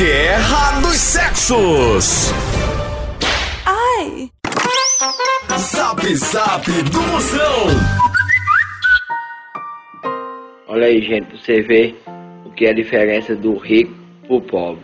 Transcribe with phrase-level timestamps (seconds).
[0.00, 2.32] Guerra dos Sexos.
[3.66, 4.30] Ai.
[5.58, 7.66] Zap Zap do Moção.
[10.68, 12.02] Olha aí, gente, pra você ver
[12.46, 13.92] o que é a diferença do rico
[14.26, 14.82] pro pobre.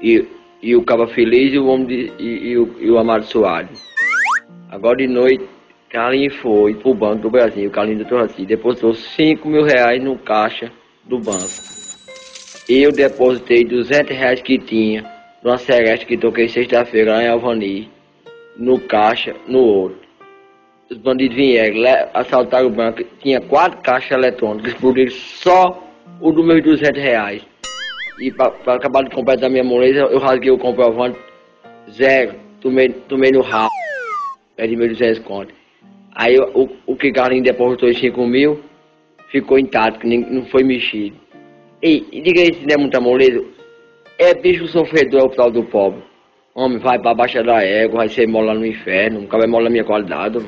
[0.00, 0.24] E,
[0.62, 3.82] e o Caba Feliz e o homem de, e, e o, e o Amado Soares.
[4.70, 5.44] Agora de noite,
[5.90, 10.70] Carlinhos foi pro Banco do Brasil, Carlinhos trouxe assim, depositou 5 mil reais no caixa
[11.04, 11.77] do banco.
[12.68, 15.02] Eu depositei 200 reais que tinha
[15.42, 17.90] numa sereste que toquei sexta-feira lá em Alvani,
[18.58, 20.06] no caixa, no outro.
[20.90, 21.78] Os bandidos vieram,
[22.12, 25.82] assaltaram o banco, tinha quatro caixas eletrônicas, explodiram só
[26.20, 27.42] o dos meus 200 reais.
[28.20, 31.18] E para acabar de completar minha moleza, eu rasguei o comprovante,
[31.90, 33.70] zero, tomei, tomei no rabo,
[34.56, 35.54] perdi meus 200 contos.
[36.14, 38.60] Aí o, o que Carlinhos depositou em 5 mil,
[39.30, 41.27] ficou intacto, não foi mexido.
[41.82, 43.44] E, e diga aí se não é muita moleza,
[44.18, 46.02] é bicho sofredor é o tal do pobre.
[46.54, 49.84] Homem, vai pra baixa da égua, vai ser mola no inferno, nunca vai molar minha
[49.84, 50.38] qualidade.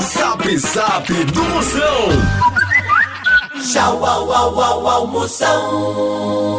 [0.00, 2.08] Zap Zap do Moção.
[3.72, 6.54] Tchau, au, au, au, au, moção.